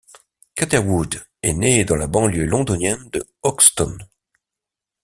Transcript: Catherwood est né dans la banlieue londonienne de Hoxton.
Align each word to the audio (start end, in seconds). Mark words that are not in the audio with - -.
Catherwood 0.55 1.23
est 1.43 1.53
né 1.53 1.85
dans 1.85 1.95
la 1.95 2.07
banlieue 2.07 2.47
londonienne 2.47 3.07
de 3.11 3.23
Hoxton. 3.43 3.95